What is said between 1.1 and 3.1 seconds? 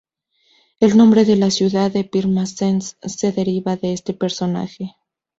de la ciudad de Pirmasens